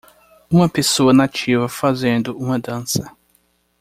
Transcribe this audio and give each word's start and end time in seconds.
Uma 0.49 0.67
pessoa 0.67 1.13
nativa 1.13 1.69
fazendo 1.69 2.35
uma 2.35 2.57
dança. 2.57 3.15